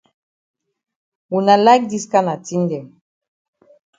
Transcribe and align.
Wuna 1.31 1.55
like 1.65 1.85
dis 1.91 2.05
kana 2.11 2.33
tin 2.45 2.61
dem. 2.69 2.87